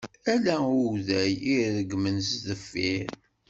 [0.31, 3.09] Ala uday i yeregmen s deffir.